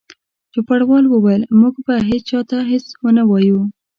چوپړوال 0.53 1.05
وویل: 1.09 1.43
موږ 1.59 1.75
به 1.85 1.95
هیڅ 2.09 2.23
چا 2.29 2.39
ته 2.49 2.57
هیڅ 2.69 2.85
ونه 3.03 3.23
وایو. 3.29 3.61